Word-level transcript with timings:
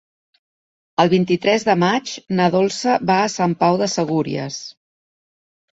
El 1.03 1.11
vint-i-tres 1.11 1.67
de 1.69 1.75
maig 1.83 2.15
na 2.41 2.49
Dolça 2.57 2.99
va 3.13 3.19
a 3.27 3.31
Sant 3.39 3.55
Pau 3.63 3.79
de 3.85 3.93
Segúries. 3.99 4.61